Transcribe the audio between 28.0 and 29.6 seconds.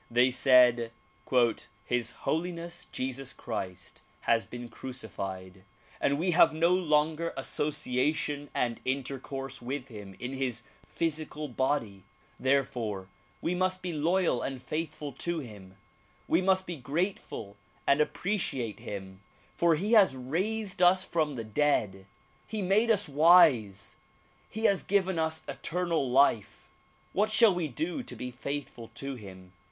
to be faithful to him?"